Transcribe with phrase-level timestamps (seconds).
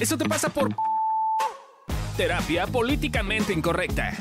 [0.00, 0.74] Eso te pasa por
[2.18, 4.12] terapia políticamente incorrecta.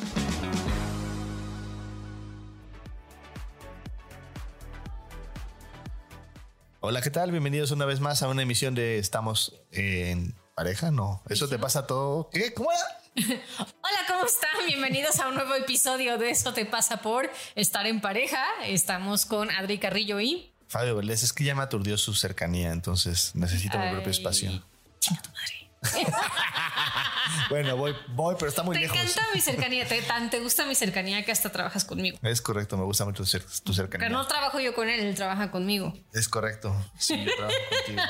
[6.80, 7.32] Hola, ¿qué tal?
[7.32, 10.92] Bienvenidos una vez más a una emisión de Estamos en pareja.
[10.92, 12.30] No, eso te pasa todo.
[12.32, 12.54] ¿Qué?
[12.54, 13.28] ¿Cómo era?
[13.60, 14.52] Hola, ¿cómo están?
[14.66, 18.42] Bienvenidos a un nuevo episodio de Eso te pasa por estar en pareja.
[18.66, 21.24] Estamos con Adri Carrillo y Fabio Vélez.
[21.24, 24.52] Es que ya me aturdió su cercanía, entonces necesito mi propio espacio.
[25.00, 25.65] Chinga tu madre.
[27.50, 28.98] Bueno, voy, voy, pero está muy Te lejos.
[28.98, 32.18] encanta mi cercanía, te, tan te gusta mi cercanía que hasta trabajas conmigo.
[32.24, 34.10] Es correcto, me gusta mucho tu cer- tu cercanía.
[34.10, 35.94] No trabajo yo con él, él trabaja conmigo.
[36.14, 36.76] Es correcto.
[36.98, 38.02] Sí, yo trabajo contigo.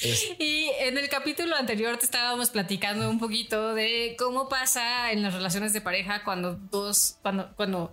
[0.00, 5.22] Es- Y en el capítulo anterior te estábamos platicando un poquito de cómo pasa en
[5.22, 7.92] las relaciones de pareja cuando dos, cuando, cuando,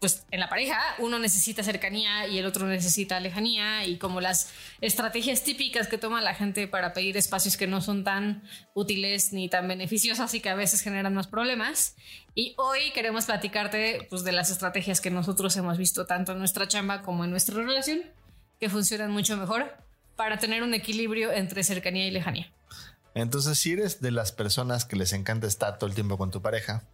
[0.00, 4.50] pues en la pareja uno necesita cercanía y el otro necesita lejanía y como las
[4.80, 8.42] estrategias típicas que toma la gente para pedir espacios que no son tan
[8.74, 11.96] útiles ni tan beneficiosas y que a veces generan más problemas.
[12.34, 16.68] Y hoy queremos platicarte pues de las estrategias que nosotros hemos visto tanto en nuestra
[16.68, 18.02] chamba como en nuestra relación
[18.60, 19.76] que funcionan mucho mejor
[20.14, 22.52] para tener un equilibrio entre cercanía y lejanía.
[23.14, 26.40] Entonces, si eres de las personas que les encanta estar todo el tiempo con tu
[26.40, 26.84] pareja,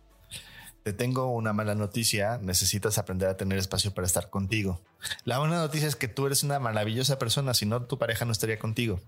[0.85, 2.39] te tengo una mala noticia.
[2.43, 4.81] Necesitas aprender a tener espacio para estar contigo.
[5.25, 8.33] La buena noticia es que tú eres una maravillosa persona, si no, tu pareja no
[8.33, 9.01] estaría contigo.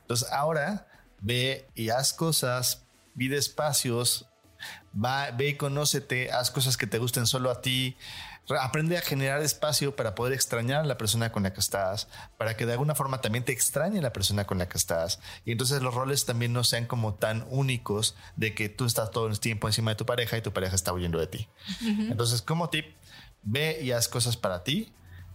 [0.00, 0.86] Entonces, ahora
[1.20, 2.84] ve y haz cosas,
[3.16, 4.26] pide espacios,
[4.94, 7.96] va, ve y conócete, haz cosas que te gusten solo a ti.
[8.48, 12.08] Re- Aprende a generar espacio para poder extrañar a la persona con la que estás,
[12.38, 15.20] para que de alguna forma también te extrañe la persona con la que estás.
[15.44, 19.26] Y entonces los roles también no sean como tan únicos de que tú estás todo
[19.26, 21.48] el tiempo encima de tu pareja y tu pareja está huyendo de ti.
[21.86, 22.86] Entonces, como tip,
[23.42, 24.92] ve y haz cosas para ti,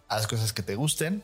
[0.08, 1.24] haz cosas que te gusten,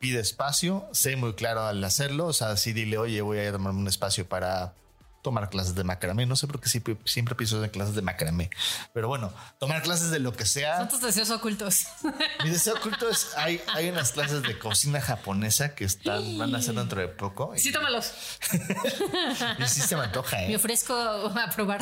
[0.00, 3.80] pide espacio, sé muy claro al hacerlo, o sea, sí dile, oye, voy a tomarme
[3.80, 4.74] un espacio para
[5.22, 8.50] tomar clases de macramé, no sé por qué siempre, siempre pienso en clases de macramé,
[8.92, 10.78] pero bueno, tomar clases de lo que sea.
[10.78, 11.86] Son tus deseos ocultos.
[12.44, 16.62] Mi deseo oculto es, hay, hay unas clases de cocina japonesa que están, van a
[16.62, 17.52] ser dentro de poco.
[17.56, 18.12] Sí, tómalos.
[19.58, 20.56] Y sí se me antoja, Me ¿eh?
[20.56, 21.80] ofrezco a probar.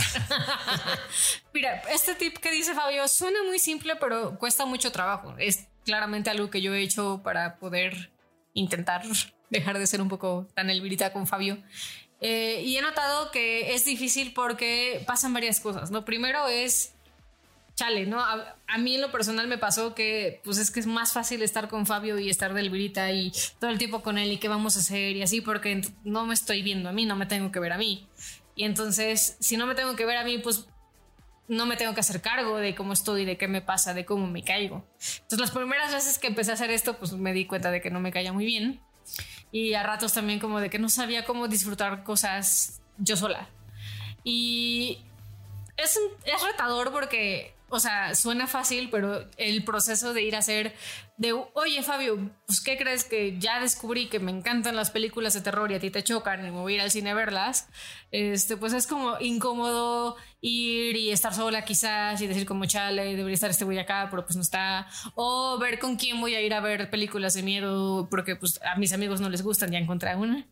[1.54, 5.34] Mira, este tip que dice Fabio suena muy simple, pero cuesta mucho trabajo.
[5.38, 8.12] Es claramente algo que yo he hecho para poder
[8.54, 9.02] intentar
[9.50, 11.62] dejar de ser un poco tan elvirita con Fabio.
[12.20, 15.90] Eh, y he notado que es difícil porque pasan varias cosas.
[15.90, 16.94] Lo primero es
[17.74, 18.20] chale, ¿no?
[18.20, 21.42] A, a mí en lo personal me pasó que pues es que es más fácil
[21.42, 24.48] estar con Fabio y estar del Virita y todo el tiempo con él y qué
[24.48, 27.52] vamos a hacer y así porque no me estoy viendo a mí, no me tengo
[27.52, 28.08] que ver a mí.
[28.56, 30.66] Y entonces, si no me tengo que ver a mí, pues
[31.46, 34.26] no me tengo que hacer cargo de cómo estoy, de qué me pasa, de cómo
[34.26, 34.84] me caigo.
[35.22, 37.90] Entonces, las primeras veces que empecé a hacer esto, pues me di cuenta de que
[37.90, 38.80] no me caía muy bien.
[39.50, 43.48] Y a ratos también como de que no sabía cómo disfrutar cosas yo sola.
[44.24, 44.98] Y
[45.76, 50.74] es, es retador porque, o sea, suena fácil, pero el proceso de ir a hacer
[51.18, 55.40] de, oye Fabio, pues ¿qué crees que ya descubrí que me encantan las películas de
[55.40, 57.68] terror y a ti te chocan y me voy a ir al cine a verlas?
[58.10, 63.34] Este, pues es como incómodo ir y estar sola quizás y decir como chale, debería
[63.34, 64.86] estar este güey acá, pero pues no está.
[65.14, 68.76] O ver con quién voy a ir a ver películas de miedo porque pues a
[68.76, 70.46] mis amigos no les gustan, ya encontré una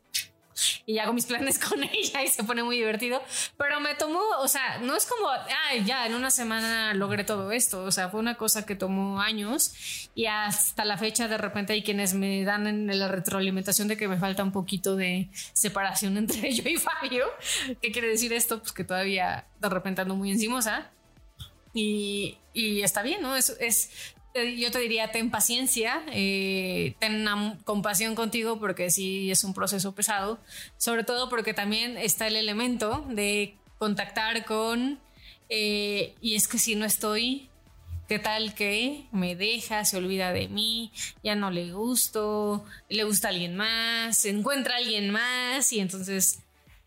[0.87, 3.23] y hago mis planes con ella y se pone muy divertido.
[3.57, 5.29] Pero me tomó, o sea, no es como,
[5.69, 7.83] ay, ya en una semana logré todo esto.
[7.85, 11.83] O sea, fue una cosa que tomó años y hasta la fecha de repente hay
[11.83, 16.53] quienes me dan en la retroalimentación de que me falta un poquito de separación entre
[16.53, 17.27] yo y Fabio.
[17.81, 18.61] ¿Qué quiere decir esto?
[18.61, 20.91] Pues que todavía de repente ando muy encimosa.
[21.75, 23.37] Y, y está bien, ¿no?
[23.37, 23.91] Es, es,
[24.45, 27.27] yo te diría, ten paciencia, eh, ten
[27.65, 30.39] compasión contigo porque sí es un proceso pesado,
[30.77, 34.99] sobre todo porque también está el elemento de contactar con,
[35.49, 37.49] eh, y es que si no estoy,
[38.09, 40.93] ¿qué tal que me deja, se olvida de mí,
[41.23, 45.81] ya no le gusto, le gusta a alguien más, se encuentra a alguien más y
[45.81, 46.41] entonces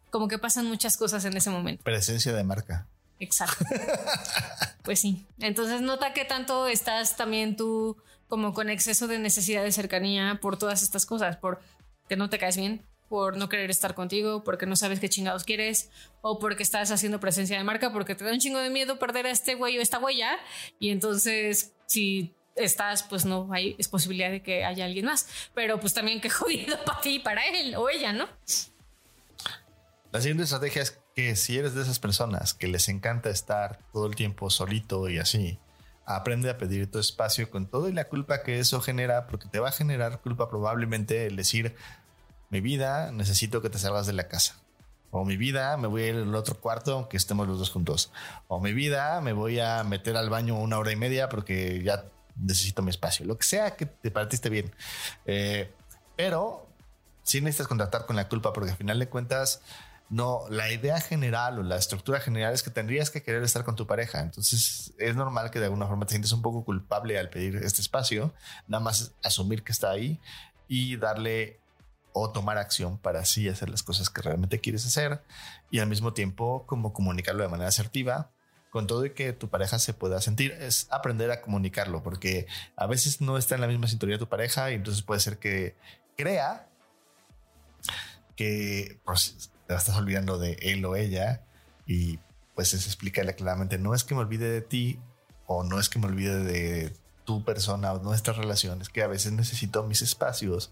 [0.09, 1.83] como que pasan muchas cosas en ese momento.
[1.83, 2.87] Presencia de marca.
[3.19, 3.65] Exacto.
[4.89, 5.27] pues sí.
[5.37, 7.95] Entonces nota que tanto estás también tú
[8.27, 11.59] como con exceso de necesidad de cercanía por todas estas cosas, por
[12.07, 15.43] que no te caes bien, por no querer estar contigo, porque no sabes qué chingados
[15.43, 15.91] quieres,
[16.21, 19.27] o porque estás haciendo presencia de marca, porque te da un chingo de miedo perder
[19.27, 20.39] a este güey o esta huella,
[20.79, 25.79] y entonces si estás, pues no hay es posibilidad de que haya alguien más, pero
[25.79, 28.27] pues también qué jodido para ti y para él o ella, ¿no?
[30.11, 34.05] La siguiente estrategia es que si eres de esas personas que les encanta estar todo
[34.05, 35.59] el tiempo solito y así,
[36.05, 39.59] aprende a pedir tu espacio con todo y la culpa que eso genera, porque te
[39.59, 41.75] va a generar culpa probablemente el decir,
[42.49, 44.55] mi vida, necesito que te salgas de la casa.
[45.11, 48.13] O mi vida, me voy a ir al otro cuarto aunque estemos los dos juntos.
[48.47, 52.05] O mi vida, me voy a meter al baño una hora y media porque ya
[52.37, 53.25] necesito mi espacio.
[53.25, 54.73] Lo que sea que te partiste bien.
[55.25, 55.69] Eh,
[56.15, 56.65] pero
[57.23, 59.61] sí necesitas contactar con la culpa porque al final de cuentas,
[60.09, 63.75] no, la idea general o la estructura general es que tendrías que querer estar con
[63.75, 64.21] tu pareja.
[64.21, 67.81] Entonces es normal que de alguna forma te sientes un poco culpable al pedir este
[67.81, 68.33] espacio,
[68.67, 70.19] nada más asumir que está ahí
[70.67, 71.59] y darle
[72.11, 75.21] o tomar acción para así hacer las cosas que realmente quieres hacer
[75.69, 78.31] y al mismo tiempo como comunicarlo de manera asertiva
[78.71, 82.87] con todo y que tu pareja se pueda sentir es aprender a comunicarlo porque a
[82.87, 85.75] veces no está en la misma sintonía tu pareja y entonces puede ser que
[86.17, 86.67] crea
[88.35, 91.43] que pues, te estás olvidando de él o ella
[91.85, 92.17] y
[92.55, 94.99] pues es explicarle claramente no es que me olvide de ti
[95.45, 96.91] o no es que me olvide de
[97.23, 100.71] tu persona o nuestras relaciones que a veces necesito mis espacios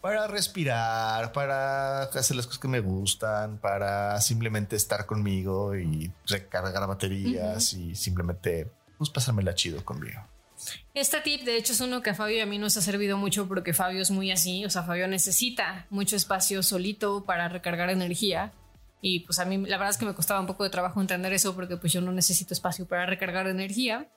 [0.00, 6.86] para respirar, para hacer las cosas que me gustan, para simplemente estar conmigo y recargar
[6.86, 10.20] baterías y simplemente pues, pasármela chido conmigo.
[10.94, 13.16] Este tip, de hecho, es uno que a Fabio y a mí nos ha servido
[13.16, 14.64] mucho porque Fabio es muy así.
[14.64, 18.52] O sea, Fabio necesita mucho espacio solito para recargar energía.
[19.00, 21.32] Y pues a mí la verdad es que me costaba un poco de trabajo entender
[21.32, 24.08] eso porque pues yo no necesito espacio para recargar energía.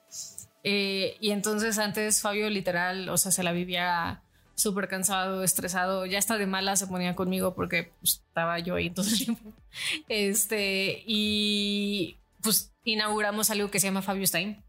[0.63, 4.21] Eh, y entonces antes Fabio literal, o sea, se la vivía
[4.55, 8.89] súper cansado, estresado, ya está de mala se ponía conmigo porque pues, estaba yo ahí
[8.89, 9.53] todo el tiempo.
[10.07, 14.63] Este, y pues inauguramos algo que se llama Fabio Stein,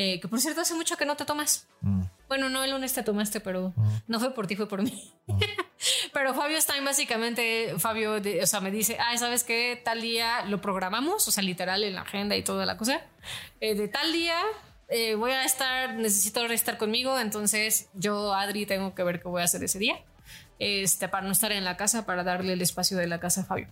[0.00, 1.66] eh, que por cierto hace mucho que no te tomas.
[1.80, 2.02] Mm.
[2.28, 3.88] Bueno, no el lunes te tomaste, pero mm.
[4.06, 5.12] no fue por ti, fue por mí.
[5.26, 5.40] Mm.
[6.12, 9.82] pero Fabio Stein básicamente, Fabio, o sea, me dice, ah, ¿sabes qué?
[9.84, 13.00] Tal día lo programamos, o sea, literal en la agenda y toda la cosa.
[13.60, 14.40] Eh, de tal día
[14.88, 19.42] eh, voy a estar, necesito estar conmigo, entonces yo, Adri, tengo que ver qué voy
[19.42, 19.96] a hacer ese día,
[20.60, 23.44] este, para no estar en la casa, para darle el espacio de la casa a
[23.46, 23.66] Fabio.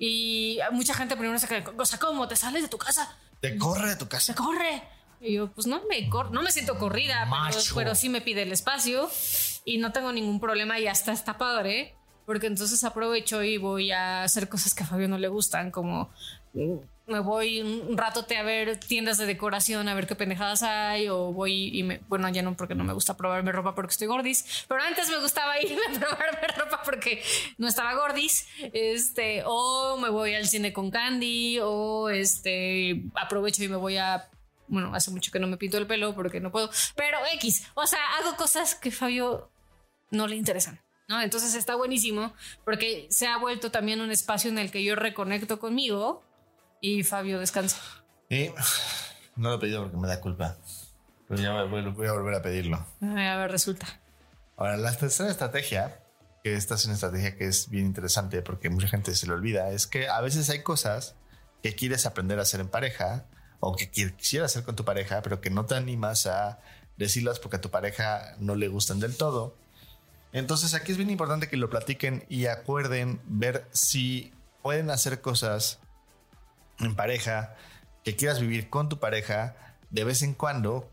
[0.00, 2.26] Y mucha gente primero se cree, o sea, ¿cómo?
[2.26, 3.16] ¿Te sales de tu casa?
[3.40, 4.34] Te corre de tu casa.
[4.34, 4.82] Te corre.
[5.22, 8.50] Y yo, pues no me, no me siento corrida, pero, pero, sí me pide el
[8.50, 9.08] espacio
[9.64, 11.94] y no tengo ningún problema y hasta está padre,
[12.26, 16.10] porque entonces aprovecho y voy a hacer cosas que a Fabio no le gustan, como
[17.06, 21.32] me voy un rato a ver tiendas de decoración a ver qué pendejadas hay o
[21.32, 24.64] voy y me, bueno ya no porque no me gusta probarme ropa porque estoy gordis
[24.68, 27.22] pero antes me gustaba irme a probarme ropa porque
[27.58, 33.68] no estaba gordis este o me voy al cine con Candy o este aprovecho y
[33.68, 34.28] me voy a
[34.72, 37.86] bueno hace mucho que no me pinto el pelo porque no puedo pero X o
[37.86, 39.50] sea hago cosas que Fabio
[40.10, 41.20] no le interesan ¿no?
[41.20, 42.32] Entonces está buenísimo
[42.64, 46.22] porque se ha vuelto también un espacio en el que yo reconecto conmigo
[46.80, 47.78] y Fabio descansa.
[48.28, 48.50] Y
[49.36, 50.56] no lo he pedido porque me da culpa.
[51.28, 52.84] Pero ya voy, a volver a pedirlo.
[53.00, 53.86] A ver, resulta.
[54.56, 56.00] Ahora, la tercera estrategia,
[56.42, 59.70] que esta es una estrategia que es bien interesante porque mucha gente se le olvida,
[59.70, 61.14] es que a veces hay cosas
[61.62, 63.26] que quieres aprender a hacer en pareja
[63.64, 66.58] o que quisieras hacer con tu pareja, pero que no te animas a
[66.96, 69.54] decirlas porque a tu pareja no le gustan del todo.
[70.32, 74.32] Entonces aquí es bien importante que lo platiquen y acuerden ver si
[74.62, 75.78] pueden hacer cosas
[76.80, 77.54] en pareja,
[78.02, 79.54] que quieras vivir con tu pareja
[79.90, 80.90] de vez en cuando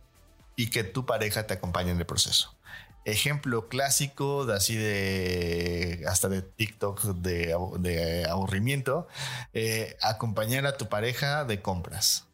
[0.55, 2.55] y que tu pareja te acompañe en el proceso.
[3.03, 9.07] Ejemplo clásico de así de hasta de TikTok de, aburrimiento,
[9.53, 12.28] eh, acompañar a tu pareja de compras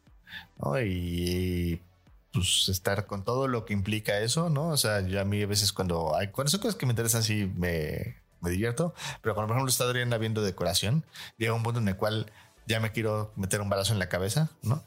[0.84, 1.80] y
[2.32, 4.68] pues estar con todo lo que implica eso, ¿no?
[4.68, 7.22] O sea, yo a mí a veces cuando hay cuando son cosas que me interesan
[7.22, 11.04] sí me, me divierto, pero cuando por ejemplo está Adriana viendo decoración,
[11.38, 12.30] llega un punto en el cual
[12.66, 14.84] ya me quiero meter un balazo en la cabeza, ¿no?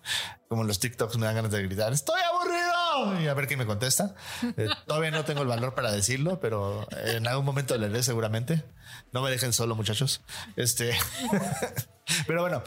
[0.47, 3.65] Como los TikToks me dan ganas de gritar, estoy aburrido y a ver quién me
[3.65, 4.15] contesta.
[4.57, 8.63] Eh, todavía no tengo el valor para decirlo, pero en algún momento le haré seguramente.
[9.11, 10.21] No me dejen solo, muchachos.
[10.55, 10.93] Este,
[12.27, 12.63] pero bueno,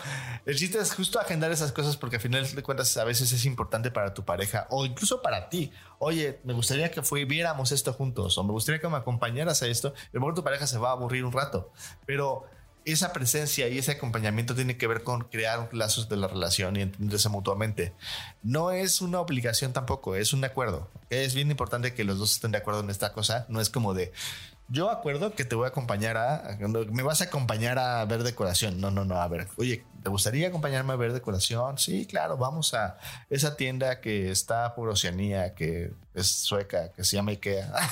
[0.47, 3.44] el chiste es justo agendar esas cosas porque al final de cuentas a veces es
[3.44, 5.73] importante para tu pareja o incluso para ti.
[5.99, 9.88] Oye, me gustaría que viéramos esto juntos o me gustaría que me acompañaras a esto.
[9.88, 11.73] A lo mejor tu pareja se va a aburrir un rato,
[12.06, 12.47] pero
[12.85, 16.82] esa presencia y ese acompañamiento tiene que ver con crear lazos de la relación y
[16.82, 17.92] entenderse mutuamente.
[18.42, 20.90] No es una obligación tampoco, es un acuerdo.
[21.11, 23.47] Es bien importante que los dos estén de acuerdo en esta cosa.
[23.49, 24.12] No es como de,
[24.69, 26.57] yo acuerdo que te voy a acompañar a,
[26.90, 28.81] me vas a acompañar a ver decoración.
[28.81, 31.78] No, no, no, a ver, oye, ¿te gustaría acompañarme a ver decoración?
[31.78, 37.16] Sí, claro, vamos a esa tienda que está por Oceanía, que es sueca, que se
[37.16, 37.73] llama Ikea.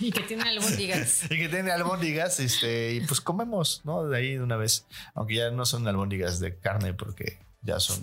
[0.00, 1.24] Y que tiene albóndigas.
[1.30, 4.04] y que tiene albóndigas, este, y pues comemos, ¿no?
[4.08, 4.86] De ahí de una vez.
[5.14, 8.00] Aunque ya no son albóndigas de carne porque ya son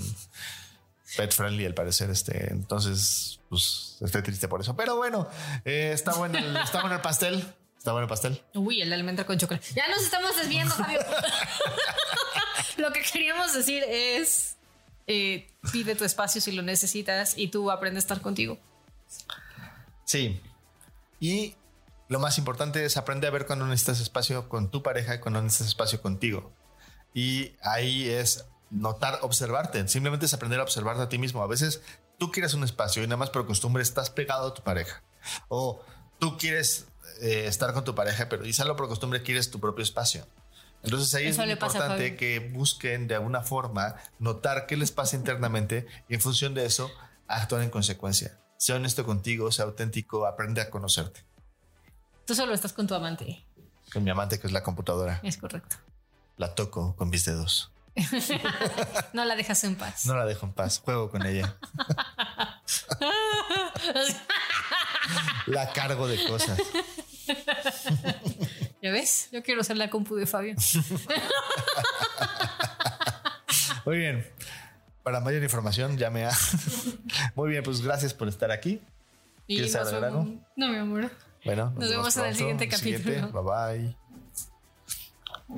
[1.16, 2.10] pet friendly al parecer.
[2.10, 4.76] Este, entonces, pues estoy triste por eso.
[4.76, 5.28] Pero bueno,
[5.66, 7.44] eh, está bueno, está bueno el pastel.
[7.78, 8.42] ¿Está bueno el pastel?
[8.54, 9.68] Uy, el almendra con chocolate.
[9.74, 11.00] Ya nos estamos desviando, Fabio.
[12.78, 14.58] lo que queríamos decir es
[15.08, 18.60] eh, pide tu espacio si lo necesitas y tú aprende a estar contigo.
[20.04, 20.42] Sí.
[21.20, 21.56] Y
[22.10, 25.42] lo más importante es aprender a ver cuando necesitas espacio con tu pareja y cuando
[25.42, 26.52] necesitas espacio contigo.
[27.14, 29.88] Y ahí es notar, observarte.
[29.88, 31.42] Simplemente es aprender a observarte a ti mismo.
[31.44, 31.82] A veces
[32.18, 35.04] tú quieres un espacio y nada más por costumbre estás pegado a tu pareja.
[35.48, 35.82] O
[36.20, 36.88] tú quieres
[37.22, 40.26] eh, estar con tu pareja, pero y solo por costumbre quieres tu propio espacio.
[40.84, 45.16] Entonces ahí Eso es muy importante que busquen de alguna forma notar qué les pasa
[45.16, 46.90] internamente y en función de eso
[47.28, 48.40] actuar en consecuencia.
[48.58, 51.26] Sea honesto contigo, sea auténtico, aprende a conocerte.
[52.26, 53.44] Tú solo estás con tu amante.
[53.92, 55.78] Con mi amante que es la computadora, Es correcto.
[56.38, 57.72] la toco con mis dedos.
[59.14, 60.06] No la dejas en paz.
[60.06, 61.58] No la dejo en paz, juego con ella.
[65.48, 66.60] La cargo de cosas.
[68.82, 69.30] ¿Ya ves?
[69.32, 70.56] Yo quiero ser la compu de Fabio.
[73.86, 74.28] Muy bien.
[75.04, 76.32] Para mayor información, llame a.
[77.36, 78.82] Muy bien, pues gracias por estar aquí.
[79.48, 80.28] Y ¿Quieres agregar algo?
[80.58, 81.10] No, mi amor.
[81.46, 83.32] Bueno, Nos vemos en el siguiente capítulo.
[83.32, 83.96] Bye
[85.48, 85.58] bye.